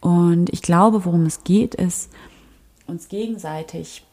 Und 0.00 0.50
ich 0.52 0.62
glaube, 0.62 1.04
worum 1.04 1.26
es 1.26 1.44
geht, 1.44 1.74
ist, 1.74 2.10
uns 2.86 3.08
gegenseitig 3.08 4.04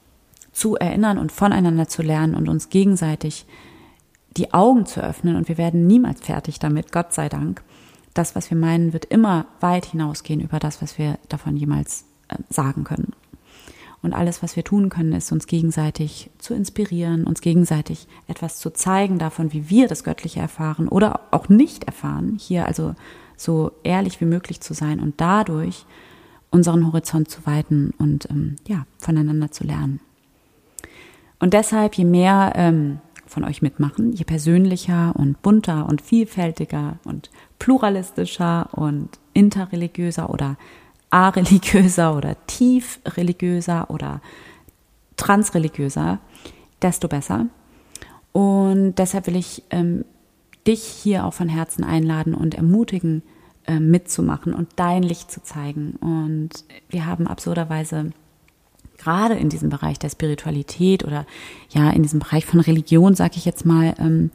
zu 0.51 0.75
erinnern 0.75 1.17
und 1.17 1.31
voneinander 1.31 1.87
zu 1.87 2.01
lernen 2.01 2.35
und 2.35 2.49
uns 2.49 2.69
gegenseitig 2.69 3.45
die 4.37 4.53
Augen 4.53 4.85
zu 4.85 5.01
öffnen. 5.01 5.35
Und 5.35 5.47
wir 5.47 5.57
werden 5.57 5.87
niemals 5.87 6.21
fertig 6.21 6.59
damit, 6.59 6.91
Gott 6.91 7.13
sei 7.13 7.29
Dank. 7.29 7.63
Das, 8.13 8.35
was 8.35 8.49
wir 8.49 8.57
meinen, 8.57 8.93
wird 8.93 9.05
immer 9.05 9.45
weit 9.59 9.85
hinausgehen 9.85 10.41
über 10.41 10.59
das, 10.59 10.81
was 10.81 10.97
wir 10.97 11.19
davon 11.29 11.55
jemals 11.55 12.05
äh, 12.27 12.35
sagen 12.49 12.83
können. 12.83 13.13
Und 14.01 14.13
alles, 14.13 14.41
was 14.41 14.55
wir 14.55 14.63
tun 14.63 14.89
können, 14.89 15.11
ist 15.11 15.31
uns 15.31 15.45
gegenseitig 15.45 16.29
zu 16.37 16.53
inspirieren, 16.53 17.25
uns 17.25 17.41
gegenseitig 17.41 18.07
etwas 18.27 18.57
zu 18.57 18.69
zeigen 18.71 19.19
davon, 19.19 19.51
wie 19.51 19.69
wir 19.69 19.87
das 19.87 20.05
Göttliche 20.05 20.39
erfahren 20.39 20.87
oder 20.87 21.21
auch 21.31 21.49
nicht 21.49 21.83
erfahren. 21.83 22.37
Hier 22.39 22.65
also 22.65 22.95
so 23.35 23.71
ehrlich 23.83 24.21
wie 24.21 24.25
möglich 24.25 24.61
zu 24.61 24.73
sein 24.73 24.99
und 24.99 25.19
dadurch 25.19 25.85
unseren 26.49 26.87
Horizont 26.87 27.29
zu 27.29 27.45
weiten 27.45 27.93
und 27.97 28.29
ähm, 28.29 28.55
ja, 28.67 28.85
voneinander 28.97 29.51
zu 29.51 29.65
lernen. 29.65 29.99
Und 31.39 31.53
deshalb, 31.53 31.95
je 31.95 32.05
mehr 32.05 32.53
ähm, 32.55 32.99
von 33.29 33.43
euch 33.43 33.61
mitmachen, 33.61 34.11
je 34.11 34.25
persönlicher 34.25 35.13
und 35.15 35.41
bunter 35.41 35.87
und 35.87 36.01
vielfältiger 36.01 36.97
und 37.05 37.29
pluralistischer 37.59 38.69
und 38.73 39.19
interreligiöser 39.33 40.29
oder 40.29 40.57
areligiöser 41.11 42.15
oder 42.15 42.35
tiefreligiöser 42.47 43.89
oder 43.89 44.21
transreligiöser, 45.15 46.19
desto 46.81 47.07
besser. 47.07 47.47
Und 48.31 48.95
deshalb 48.95 49.27
will 49.27 49.35
ich 49.35 49.63
ähm, 49.69 50.05
dich 50.67 50.83
hier 50.83 51.25
auch 51.25 51.33
von 51.33 51.49
Herzen 51.49 51.83
einladen 51.83 52.33
und 52.33 52.55
ermutigen, 52.55 53.23
äh, 53.65 53.79
mitzumachen 53.79 54.53
und 54.53 54.69
dein 54.75 55.03
Licht 55.03 55.31
zu 55.31 55.41
zeigen. 55.41 55.93
Und 55.99 56.63
wir 56.89 57.05
haben 57.05 57.27
absurderweise 57.27 58.11
gerade 58.99 59.35
in 59.35 59.49
diesem 59.49 59.69
Bereich 59.69 59.97
der 59.97 60.09
Spiritualität 60.09 61.03
oder 61.03 61.25
ja 61.69 61.89
in 61.89 62.03
diesem 62.03 62.19
Bereich 62.19 62.45
von 62.45 62.59
Religion, 62.59 63.15
sag 63.15 63.35
ich 63.37 63.45
jetzt 63.45 63.65
mal, 63.65 63.95
ähm, 63.99 64.31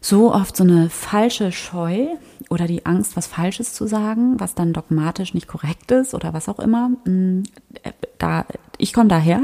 so 0.00 0.34
oft 0.34 0.54
so 0.54 0.64
eine 0.64 0.90
falsche 0.90 1.50
Scheu 1.50 2.06
oder 2.50 2.66
die 2.66 2.84
Angst, 2.84 3.16
was 3.16 3.26
Falsches 3.26 3.72
zu 3.72 3.86
sagen, 3.86 4.38
was 4.38 4.54
dann 4.54 4.74
dogmatisch 4.74 5.32
nicht 5.32 5.48
korrekt 5.48 5.90
ist 5.92 6.14
oder 6.14 6.34
was 6.34 6.48
auch 6.48 6.58
immer. 6.58 6.90
Mm, 7.06 7.44
da, 8.18 8.44
ich 8.76 8.92
komme 8.92 9.08
daher 9.08 9.40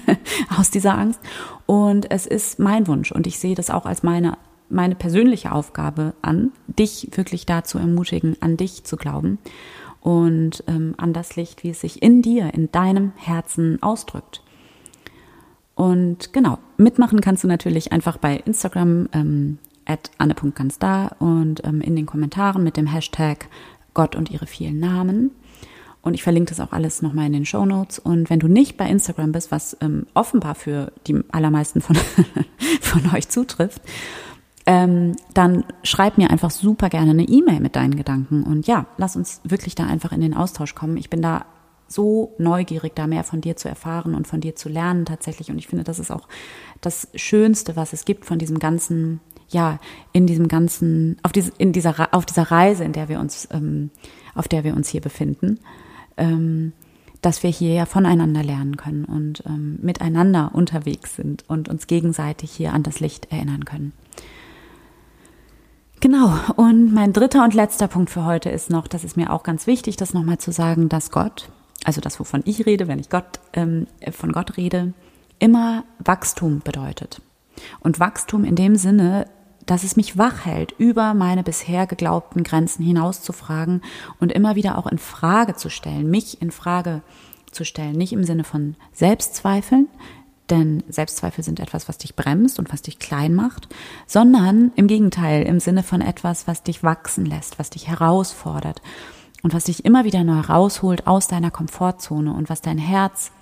aus 0.58 0.70
dieser 0.70 0.98
Angst 0.98 1.18
und 1.64 2.10
es 2.10 2.26
ist 2.26 2.58
mein 2.58 2.86
Wunsch 2.86 3.10
und 3.10 3.26
ich 3.26 3.38
sehe 3.38 3.54
das 3.54 3.70
auch 3.70 3.86
als 3.86 4.02
meine 4.02 4.36
meine 4.68 4.94
persönliche 4.94 5.52
Aufgabe 5.52 6.14
an, 6.22 6.50
dich 6.66 7.10
wirklich 7.12 7.44
dazu 7.44 7.76
ermutigen, 7.76 8.38
an 8.40 8.56
dich 8.56 8.84
zu 8.84 8.96
glauben 8.96 9.38
und 10.02 10.64
ähm, 10.66 10.94
an 10.98 11.12
das 11.12 11.36
Licht, 11.36 11.62
wie 11.62 11.70
es 11.70 11.80
sich 11.80 12.02
in 12.02 12.22
dir, 12.22 12.52
in 12.52 12.70
deinem 12.72 13.12
Herzen 13.16 13.82
ausdrückt. 13.82 14.42
Und 15.74 16.32
genau, 16.32 16.58
mitmachen 16.76 17.20
kannst 17.20 17.44
du 17.44 17.48
natürlich 17.48 17.92
einfach 17.92 18.18
bei 18.18 18.36
Instagram 18.36 19.08
ähm, 19.12 19.58
at 19.86 20.10
anne.ganzda 20.18 21.16
und 21.18 21.64
ähm, 21.64 21.80
in 21.80 21.96
den 21.96 22.06
Kommentaren 22.06 22.62
mit 22.62 22.76
dem 22.76 22.86
Hashtag 22.86 23.48
Gott 23.94 24.16
und 24.16 24.30
ihre 24.30 24.46
vielen 24.46 24.80
Namen. 24.80 25.30
Und 26.02 26.14
ich 26.14 26.24
verlinke 26.24 26.50
das 26.50 26.60
auch 26.60 26.72
alles 26.72 27.00
nochmal 27.00 27.26
in 27.26 27.32
den 27.32 27.46
Show 27.46 27.64
Notes. 27.64 28.00
Und 28.00 28.28
wenn 28.28 28.40
du 28.40 28.48
nicht 28.48 28.76
bei 28.76 28.88
Instagram 28.88 29.30
bist, 29.30 29.52
was 29.52 29.76
ähm, 29.80 30.06
offenbar 30.14 30.56
für 30.56 30.92
die 31.06 31.20
allermeisten 31.30 31.80
von, 31.80 31.96
von 32.80 33.14
euch 33.14 33.28
zutrifft, 33.28 33.82
ähm, 34.66 35.16
dann 35.34 35.64
schreib 35.82 36.18
mir 36.18 36.30
einfach 36.30 36.50
super 36.50 36.88
gerne 36.88 37.10
eine 37.10 37.24
E-Mail 37.24 37.60
mit 37.60 37.76
deinen 37.76 37.96
Gedanken. 37.96 38.44
Und 38.44 38.66
ja, 38.66 38.86
lass 38.96 39.16
uns 39.16 39.40
wirklich 39.44 39.74
da 39.74 39.86
einfach 39.86 40.12
in 40.12 40.20
den 40.20 40.34
Austausch 40.34 40.74
kommen. 40.74 40.96
Ich 40.96 41.10
bin 41.10 41.22
da 41.22 41.46
so 41.88 42.34
neugierig, 42.38 42.94
da 42.94 43.06
mehr 43.06 43.24
von 43.24 43.40
dir 43.40 43.56
zu 43.56 43.68
erfahren 43.68 44.14
und 44.14 44.26
von 44.26 44.40
dir 44.40 44.56
zu 44.56 44.68
lernen 44.68 45.04
tatsächlich. 45.04 45.50
Und 45.50 45.58
ich 45.58 45.66
finde, 45.66 45.84
das 45.84 45.98
ist 45.98 46.10
auch 46.10 46.28
das 46.80 47.08
Schönste, 47.14 47.76
was 47.76 47.92
es 47.92 48.04
gibt 48.04 48.24
von 48.24 48.38
diesem 48.38 48.58
ganzen, 48.58 49.20
ja, 49.48 49.78
in 50.12 50.26
diesem 50.26 50.48
ganzen, 50.48 51.18
auf 51.22 51.32
diese, 51.32 51.52
in 51.58 51.72
dieser, 51.72 52.14
auf 52.14 52.24
dieser 52.24 52.50
Reise, 52.50 52.84
in 52.84 52.92
der 52.92 53.08
wir 53.08 53.20
uns, 53.20 53.48
ähm, 53.50 53.90
auf 54.34 54.48
der 54.48 54.64
wir 54.64 54.74
uns 54.74 54.88
hier 54.88 55.00
befinden, 55.00 55.58
ähm, 56.16 56.72
dass 57.20 57.42
wir 57.42 57.50
hier 57.50 57.74
ja 57.74 57.86
voneinander 57.86 58.42
lernen 58.42 58.76
können 58.76 59.04
und 59.04 59.44
ähm, 59.46 59.78
miteinander 59.82 60.50
unterwegs 60.54 61.16
sind 61.16 61.44
und 61.48 61.68
uns 61.68 61.86
gegenseitig 61.86 62.50
hier 62.52 62.72
an 62.72 62.82
das 62.82 63.00
Licht 63.00 63.30
erinnern 63.30 63.64
können. 63.64 63.92
Genau. 66.02 66.34
Und 66.56 66.92
mein 66.92 67.12
dritter 67.12 67.44
und 67.44 67.54
letzter 67.54 67.86
Punkt 67.86 68.10
für 68.10 68.24
heute 68.24 68.50
ist 68.50 68.70
noch, 68.70 68.88
das 68.88 69.04
ist 69.04 69.16
mir 69.16 69.32
auch 69.32 69.44
ganz 69.44 69.68
wichtig, 69.68 69.96
das 69.96 70.12
nochmal 70.12 70.36
zu 70.36 70.50
sagen, 70.50 70.88
dass 70.88 71.12
Gott, 71.12 71.48
also 71.84 72.00
das, 72.00 72.18
wovon 72.18 72.42
ich 72.44 72.66
rede, 72.66 72.88
wenn 72.88 72.98
ich 72.98 73.08
Gott, 73.08 73.38
ähm, 73.52 73.86
von 74.10 74.32
Gott 74.32 74.56
rede, 74.56 74.94
immer 75.38 75.84
Wachstum 76.00 76.60
bedeutet. 76.64 77.22
Und 77.78 78.00
Wachstum 78.00 78.44
in 78.44 78.56
dem 78.56 78.74
Sinne, 78.74 79.28
dass 79.64 79.84
es 79.84 79.94
mich 79.94 80.18
wach 80.18 80.44
hält, 80.44 80.72
über 80.76 81.14
meine 81.14 81.44
bisher 81.44 81.86
geglaubten 81.86 82.42
Grenzen 82.42 82.82
hinaus 82.84 83.22
zu 83.22 83.32
fragen 83.32 83.80
und 84.18 84.32
immer 84.32 84.56
wieder 84.56 84.78
auch 84.78 84.88
in 84.88 84.98
Frage 84.98 85.54
zu 85.54 85.70
stellen, 85.70 86.10
mich 86.10 86.42
in 86.42 86.50
Frage 86.50 87.02
zu 87.52 87.64
stellen, 87.64 87.94
nicht 87.94 88.12
im 88.12 88.24
Sinne 88.24 88.42
von 88.42 88.74
Selbstzweifeln, 88.92 89.86
denn 90.50 90.82
Selbstzweifel 90.88 91.44
sind 91.44 91.60
etwas, 91.60 91.88
was 91.88 91.98
dich 91.98 92.16
bremst 92.16 92.58
und 92.58 92.72
was 92.72 92.82
dich 92.82 92.98
klein 92.98 93.34
macht, 93.34 93.68
sondern 94.06 94.72
im 94.76 94.86
Gegenteil, 94.86 95.44
im 95.44 95.60
Sinne 95.60 95.82
von 95.82 96.00
etwas, 96.00 96.46
was 96.46 96.62
dich 96.62 96.82
wachsen 96.82 97.24
lässt, 97.24 97.58
was 97.58 97.70
dich 97.70 97.88
herausfordert 97.88 98.82
und 99.42 99.54
was 99.54 99.64
dich 99.64 99.84
immer 99.84 100.04
wieder 100.04 100.24
neu 100.24 100.40
rausholt 100.40 101.06
aus 101.06 101.28
deiner 101.28 101.50
Komfortzone 101.50 102.32
und 102.32 102.50
was 102.50 102.60
dein 102.60 102.78
Herz 102.78 103.32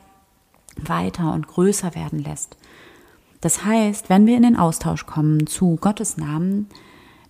weiter 0.76 1.32
und 1.32 1.46
größer 1.46 1.94
werden 1.94 2.20
lässt. 2.20 2.56
Das 3.40 3.64
heißt, 3.64 4.10
wenn 4.10 4.26
wir 4.26 4.36
in 4.36 4.42
den 4.42 4.56
Austausch 4.56 5.06
kommen 5.06 5.46
zu 5.46 5.76
Gottes 5.80 6.16
Namen, 6.16 6.68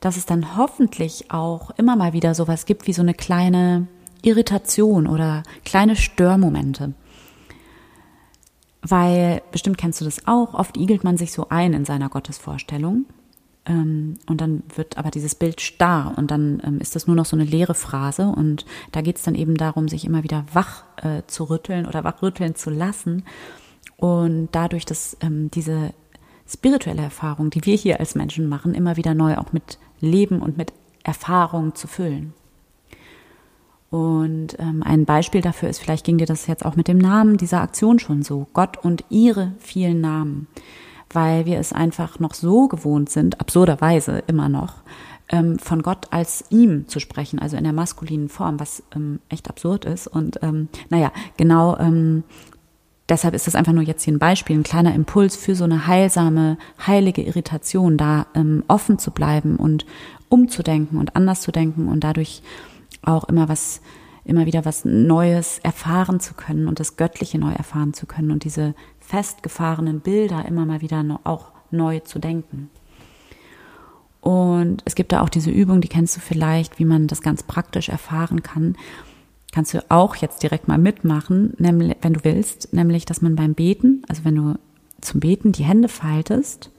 dass 0.01 0.17
es 0.17 0.27
dann 0.27 0.57
hoffentlich 0.57 1.31
auch 1.31 1.71
immer 1.73 1.95
mal 1.95 2.13
wieder 2.13 2.35
sowas 2.35 2.67
gibt 2.67 2.87
wie 2.87 2.93
so 2.93 3.03
eine 3.03 3.15
kleine 3.15 3.87
Irritation 4.23 5.07
oder 5.07 5.43
kleine 5.65 5.97
Störmomente. 5.97 6.95
Weil, 8.83 9.43
bestimmt 9.53 9.79
kennst 9.79 10.01
du 10.01 10.05
das 10.05 10.27
auch, 10.27 10.55
oft 10.55 10.77
igelt 10.77 11.05
man 11.05 11.17
sich 11.17 11.33
so 11.33 11.49
ein 11.51 11.73
in 11.75 11.85
seiner 11.85 12.09
Gottesvorstellung. 12.09 13.05
Ähm, 13.67 14.19
und 14.27 14.41
dann 14.41 14.63
wird 14.75 14.97
aber 14.97 15.11
dieses 15.11 15.35
Bild 15.35 15.61
starr 15.61 16.15
und 16.17 16.31
dann 16.31 16.63
ähm, 16.65 16.79
ist 16.81 16.97
das 16.97 17.07
nur 17.07 17.17
noch 17.17 17.27
so 17.27 17.37
eine 17.37 17.45
leere 17.45 17.75
Phrase. 17.75 18.27
Und 18.27 18.65
da 18.93 19.03
geht 19.03 19.17
es 19.17 19.23
dann 19.23 19.35
eben 19.35 19.57
darum, 19.57 19.89
sich 19.89 20.05
immer 20.05 20.23
wieder 20.23 20.45
wach 20.53 20.85
äh, 20.97 21.23
zu 21.27 21.45
rütteln 21.45 21.87
oder 21.87 22.05
wachrütteln 22.05 22.55
zu 22.55 22.71
lassen. 22.71 23.25
Und 23.97 24.49
dadurch, 24.53 24.87
dass 24.87 25.17
ähm, 25.21 25.51
diese 25.51 25.93
spirituelle 26.49 27.03
Erfahrung, 27.03 27.51
die 27.51 27.65
wir 27.67 27.77
hier 27.77 28.01
als 28.01 28.15
Menschen 28.15 28.49
machen, 28.49 28.75
immer 28.75 28.97
wieder 28.97 29.15
neu 29.15 29.37
auch 29.37 29.53
mit 29.53 29.79
Leben 30.01 30.41
und 30.41 30.57
mit 30.57 30.73
Erfahrung 31.05 31.75
zu 31.75 31.87
füllen. 31.87 32.33
Und 33.91 34.57
ähm, 34.61 34.85
ein 34.85 35.05
Beispiel 35.05 35.41
dafür 35.41 35.69
ist, 35.69 35.81
vielleicht 35.81 36.07
ging 36.07 36.19
dir 36.19 36.27
das 36.27 36.47
jetzt 36.47 36.65
auch 36.65 36.77
mit 36.77 36.87
dem 36.87 36.99
Namen 36.99 37.37
dieser 37.37 37.61
Aktion 37.61 37.99
schon 37.99 38.23
so, 38.23 38.47
Gott 38.53 38.77
und 38.79 39.05
ihre 39.11 39.53
vielen 39.59 40.01
Namen, 40.01 40.47
weil 41.13 41.45
wir 41.45 41.59
es 41.59 41.73
einfach 41.73 42.21
noch 42.21 42.35
so 42.35 42.69
gewohnt 42.69 43.11
sind, 43.11 43.41
absurderweise 43.41 44.23
immer 44.29 44.49
noch, 44.49 44.75
ähm, 45.29 45.59
von 45.59 45.83
Gott 45.83 46.07
als 46.11 46.45
ihm 46.51 46.87
zu 46.87 47.01
sprechen, 47.01 47.41
also 47.41 47.57
in 47.57 47.65
der 47.65 47.73
maskulinen 47.73 48.29
Form, 48.29 48.61
was 48.61 48.85
ähm, 48.95 49.19
echt 49.29 49.51
absurd 49.51 49.85
ist. 49.85 50.07
Und 50.07 50.39
ähm, 50.43 50.69
naja, 50.89 51.11
genau 51.37 51.77
ähm, 51.79 52.23
deshalb 53.09 53.35
ist 53.35 53.49
das 53.49 53.57
einfach 53.57 53.73
nur 53.73 53.83
jetzt 53.83 54.05
hier 54.05 54.15
ein 54.15 54.21
Beispiel, 54.21 54.57
ein 54.57 54.63
kleiner 54.63 54.95
Impuls 54.95 55.35
für 55.35 55.57
so 55.57 55.65
eine 55.65 55.89
heilsame, 55.89 56.59
heilige 56.87 57.23
Irritation, 57.23 57.97
da 57.97 58.27
ähm, 58.37 58.63
offen 58.69 59.01
zu 59.01 59.11
bleiben 59.11 59.57
und 59.57 59.85
umzudenken 60.29 60.97
und 60.97 61.17
anders 61.17 61.41
zu 61.41 61.51
denken 61.51 61.89
und 61.89 62.05
dadurch 62.05 62.43
auch 63.03 63.25
immer 63.25 63.49
was, 63.49 63.81
immer 64.25 64.47
wieder 64.47 64.65
was 64.65 64.85
Neues 64.85 65.59
erfahren 65.61 66.21
zu 66.21 66.35
können 66.35 66.69
und 66.69 66.81
das 66.81 66.97
Göttliche 66.97 67.39
neu 67.39 67.53
erfahren 67.53 67.95
zu 67.95 68.07
können 68.07 68.31
und 68.31 68.45
diese 68.45 68.75
festgefahrenen 69.01 70.01
Bilder 70.01 70.45
immer 70.47 70.67
mal 70.67 70.81
wieder 70.81 71.05
auch 71.25 71.53
neu 71.71 72.01
zu 72.01 72.19
denken. 72.19 72.71
Und 74.21 74.83
es 74.85 74.95
gibt 74.95 75.13
da 75.13 75.23
auch 75.23 75.31
diese 75.31 75.51
Übung, 75.51 75.81
die 75.81 75.89
kennst 75.89 76.17
du 76.17 76.21
vielleicht, 76.21 76.79
wie 76.79 76.85
man 76.85 77.07
das 77.07 77.23
ganz 77.23 77.43
praktisch 77.43 77.89
erfahren 77.89 78.43
kann. 78.43 78.77
Kannst 79.53 79.75
du 79.75 79.85
auch 79.91 80.15
jetzt 80.17 80.43
direkt 80.43 80.69
mal 80.69 80.79
mitmachen, 80.79 81.55
nämlich, 81.59 81.97
wenn 82.03 82.13
du 82.13 82.21
willst, 82.23 82.73
nämlich, 82.73 83.07
dass 83.07 83.23
man 83.23 83.35
beim 83.35 83.55
Beten, 83.55 84.03
also 84.09 84.25
wenn 84.25 84.37
du 84.37 84.55
zum 85.01 85.21
Beten 85.21 85.53
die 85.53 85.65
Hände 85.65 85.89
faltest, 85.89 86.71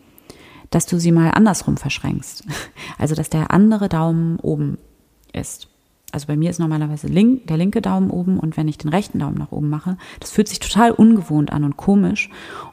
dass 0.69 0.85
du 0.85 0.99
sie 0.99 1.11
mal 1.11 1.31
andersrum 1.31 1.77
verschränkst. 1.77 2.43
Also, 2.97 3.15
dass 3.15 3.31
der 3.31 3.49
andere 3.49 3.89
Daumen 3.89 4.37
oben 4.39 4.77
ist 5.33 5.70
also 6.11 6.27
bei 6.27 6.35
mir 6.35 6.49
ist 6.49 6.59
normalerweise 6.59 7.07
link, 7.07 7.47
der 7.47 7.57
linke 7.57 7.81
Daumen 7.81 8.09
oben 8.09 8.39
und 8.39 8.57
wenn 8.57 8.67
ich 8.67 8.77
den 8.77 8.89
rechten 8.89 9.19
Daumen 9.19 9.37
nach 9.37 9.51
oben 9.51 9.69
mache, 9.69 9.97
das 10.19 10.31
fühlt 10.31 10.47
sich 10.47 10.59
total 10.59 10.91
ungewohnt 10.91 11.51
an 11.51 11.63
und 11.63 11.77
komisch. 11.77 12.29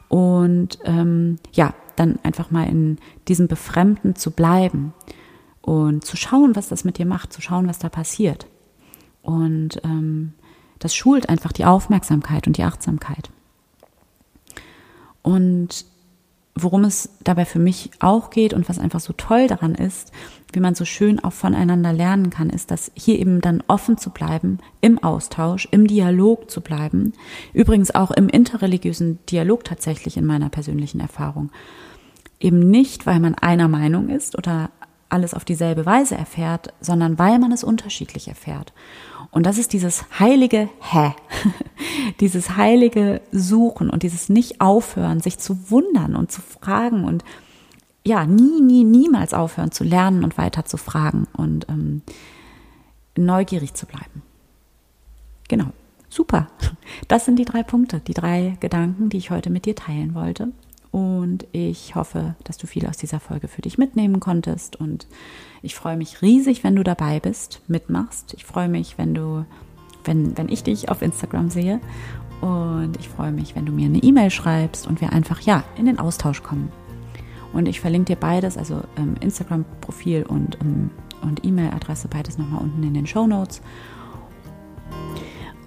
Und 0.07 0.79
ähm, 0.83 1.37
ja, 1.53 1.73
dann 1.95 2.19
einfach 2.23 2.51
mal 2.51 2.67
in 2.67 2.97
diesem 3.27 3.47
Befremden 3.47 4.15
zu 4.15 4.31
bleiben 4.31 4.93
und 5.61 6.05
zu 6.05 6.17
schauen, 6.17 6.55
was 6.55 6.69
das 6.69 6.83
mit 6.83 6.97
dir 6.97 7.05
macht, 7.05 7.33
zu 7.33 7.41
schauen, 7.41 7.67
was 7.67 7.79
da 7.79 7.89
passiert. 7.89 8.47
Und 9.21 9.81
ähm, 9.83 10.33
das 10.79 10.95
schult 10.95 11.29
einfach 11.29 11.51
die 11.51 11.65
Aufmerksamkeit 11.65 12.47
und 12.47 12.57
die 12.57 12.63
Achtsamkeit. 12.63 13.29
Und 15.21 15.85
worum 16.63 16.83
es 16.83 17.09
dabei 17.23 17.45
für 17.45 17.59
mich 17.59 17.91
auch 17.99 18.29
geht 18.29 18.53
und 18.53 18.69
was 18.69 18.79
einfach 18.79 18.99
so 18.99 19.13
toll 19.13 19.47
daran 19.47 19.75
ist, 19.75 20.11
wie 20.53 20.59
man 20.59 20.75
so 20.75 20.85
schön 20.85 21.19
auch 21.19 21.33
voneinander 21.33 21.93
lernen 21.93 22.29
kann, 22.29 22.49
ist, 22.49 22.71
dass 22.71 22.91
hier 22.95 23.19
eben 23.19 23.41
dann 23.41 23.63
offen 23.67 23.97
zu 23.97 24.09
bleiben, 24.09 24.59
im 24.81 24.97
Austausch, 25.03 25.67
im 25.71 25.87
Dialog 25.87 26.49
zu 26.49 26.61
bleiben. 26.61 27.13
Übrigens 27.53 27.93
auch 27.93 28.11
im 28.11 28.29
interreligiösen 28.29 29.19
Dialog 29.27 29.63
tatsächlich 29.63 30.17
in 30.17 30.25
meiner 30.25 30.49
persönlichen 30.49 30.99
Erfahrung. 30.99 31.51
Eben 32.39 32.59
nicht, 32.59 33.05
weil 33.05 33.19
man 33.19 33.35
einer 33.35 33.67
Meinung 33.67 34.09
ist 34.09 34.37
oder 34.37 34.71
alles 35.09 35.33
auf 35.33 35.45
dieselbe 35.45 35.85
Weise 35.85 36.15
erfährt, 36.15 36.73
sondern 36.81 37.19
weil 37.19 37.39
man 37.39 37.51
es 37.51 37.63
unterschiedlich 37.63 38.27
erfährt. 38.27 38.73
Und 39.31 39.45
das 39.45 39.57
ist 39.57 39.73
dieses 39.73 40.19
heilige 40.19 40.69
Hä, 40.79 41.13
dieses 42.19 42.55
heilige 42.55 43.21
Suchen 43.31 43.89
und 43.89 44.03
dieses 44.03 44.29
nicht 44.29 44.61
aufhören, 44.61 45.19
sich 45.19 45.37
zu 45.37 45.69
wundern 45.69 46.15
und 46.15 46.31
zu 46.31 46.41
fragen 46.41 47.03
und 47.03 47.23
ja, 48.05 48.25
nie, 48.25 48.61
nie, 48.61 48.83
niemals 48.83 49.33
aufhören 49.33 49.71
zu 49.71 49.83
lernen 49.83 50.23
und 50.23 50.37
weiter 50.37 50.65
zu 50.65 50.77
fragen 50.77 51.27
und 51.35 51.67
ähm, 51.69 52.01
neugierig 53.15 53.73
zu 53.73 53.85
bleiben. 53.85 54.23
Genau, 55.47 55.67
super. 56.09 56.47
Das 57.07 57.25
sind 57.25 57.37
die 57.37 57.45
drei 57.45 57.61
Punkte, 57.61 57.99
die 57.99 58.13
drei 58.13 58.57
Gedanken, 58.59 59.09
die 59.09 59.17
ich 59.17 59.31
heute 59.31 59.49
mit 59.49 59.65
dir 59.65 59.75
teilen 59.75 60.15
wollte. 60.15 60.51
Und 60.91 61.45
ich 61.51 61.95
hoffe, 61.95 62.35
dass 62.43 62.57
du 62.57 62.65
viel 62.65 62.87
aus 62.87 62.97
dieser 62.97 63.19
Folge 63.19 63.47
für 63.47 63.61
dich 63.61 63.77
mitnehmen 63.77 64.19
konntest. 64.19 64.75
Und 64.75 65.07
ich 65.61 65.75
freue 65.75 65.97
mich 65.97 66.21
riesig, 66.21 66.63
wenn 66.63 66.75
du 66.75 66.83
dabei 66.83 67.19
bist, 67.19 67.61
mitmachst. 67.67 68.33
Ich 68.35 68.45
freue 68.45 68.69
mich, 68.69 68.97
wenn 68.97 69.13
du, 69.13 69.45
wenn, 70.03 70.37
wenn 70.37 70.49
ich 70.49 70.63
dich 70.63 70.89
auf 70.89 71.01
Instagram 71.01 71.49
sehe. 71.49 71.79
Und 72.41 72.97
ich 72.99 73.09
freue 73.09 73.31
mich, 73.31 73.55
wenn 73.55 73.65
du 73.65 73.71
mir 73.71 73.85
eine 73.85 73.99
E-Mail 73.99 74.31
schreibst 74.31 74.87
und 74.87 75.01
wir 75.01 75.11
einfach 75.11 75.41
ja 75.41 75.63
in 75.77 75.85
den 75.85 75.99
Austausch 75.99 76.41
kommen. 76.41 76.71
Und 77.53 77.67
ich 77.67 77.81
verlinke 77.81 78.13
dir 78.13 78.19
beides, 78.19 78.57
also 78.57 78.81
ähm, 78.97 79.15
Instagram-Profil 79.19 80.23
und, 80.23 80.57
ähm, 80.61 80.91
und 81.21 81.45
E-Mail-Adresse, 81.45 82.07
beides 82.07 82.37
nochmal 82.37 82.61
unten 82.61 82.83
in 82.83 82.93
den 82.93 83.07
Show 83.07 83.27
Notes. 83.27 83.61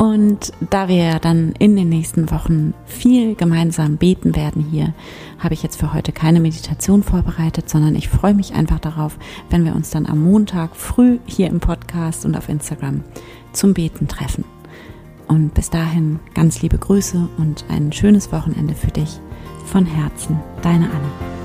Und 0.03 0.53
da 0.69 0.89
wir 0.89 1.21
dann 1.21 1.55
in 1.61 1.77
den 1.77 1.89
nächsten 1.89 2.33
Wochen 2.33 2.75
viel 2.87 3.37
gemeinsam 3.37 3.99
beten 3.99 4.35
werden 4.35 4.67
hier, 4.69 4.95
habe 5.39 5.55
ich 5.55 5.63
jetzt 5.63 5.79
für 5.79 5.95
heute 5.95 6.11
keine 6.11 6.41
Meditation 6.41 7.05
vorbereitet, 7.05 7.71
sondern 7.71 7.95
ich 7.95 8.09
freue 8.09 8.35
mich 8.35 8.53
einfach 8.53 8.81
darauf, 8.81 9.17
wenn 9.49 9.65
wir 9.65 9.77
uns 9.77 9.91
dann 9.91 10.07
am 10.07 10.21
Montag 10.21 10.75
früh 10.75 11.21
hier 11.27 11.47
im 11.47 11.61
Podcast 11.61 12.25
und 12.25 12.37
auf 12.37 12.49
Instagram 12.49 13.05
zum 13.53 13.75
Beten 13.75 14.09
treffen. 14.09 14.45
Und 15.29 15.55
bis 15.55 15.71
dahin 15.71 16.19
ganz 16.35 16.63
liebe 16.63 16.79
Grüße 16.79 17.29
und 17.39 17.65
ein 17.69 17.93
schönes 17.93 18.33
Wochenende 18.33 18.75
für 18.75 18.91
dich. 18.91 19.21
Von 19.67 19.87
Herzen, 19.87 20.41
deine 20.63 20.87
Anne. 20.87 21.42